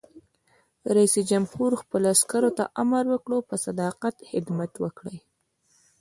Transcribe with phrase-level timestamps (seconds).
[0.95, 5.17] رئیس جمهور خپلو عسکرو ته امر وکړ؛ په صداقت خدمت وکړئ!